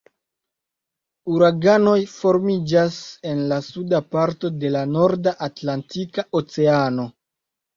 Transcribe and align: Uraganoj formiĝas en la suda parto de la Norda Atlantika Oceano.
Uraganoj 1.33 1.97
formiĝas 2.13 2.97
en 3.33 3.43
la 3.53 3.59
suda 3.67 4.01
parto 4.17 4.53
de 4.65 4.73
la 4.79 4.83
Norda 4.97 5.35
Atlantika 5.49 6.27
Oceano. 6.41 7.07